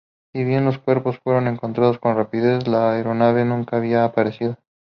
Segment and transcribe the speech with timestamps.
[0.33, 4.57] Si bien los cuerpos fueron encontrados con rapidez, la aeronave nunca había aparecido.